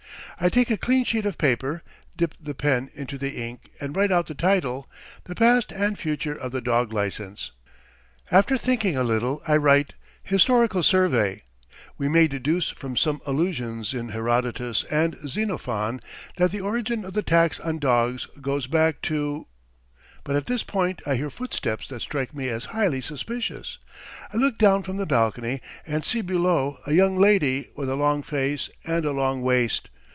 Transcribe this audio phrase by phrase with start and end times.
[0.43, 1.83] I take a clean sheet of paper,
[2.17, 4.89] dip the pen into the ink, and write out the title:
[5.25, 7.51] "The Past and Future of the Dog Licence."
[8.31, 9.93] After thinking a little I write:
[10.23, 11.43] "Historical Survey.
[11.99, 16.01] We may deduce from some allusions in Herodotus and Xenophon
[16.37, 19.45] that the origin of the tax on dogs goes back to...."
[20.23, 23.77] But at that point I hear footsteps that strike me as highly suspicious.
[24.33, 28.23] I look down from the balcony and see below a young lady with a long
[28.23, 29.89] face and a long waist.